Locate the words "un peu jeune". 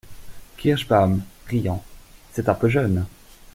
2.49-3.05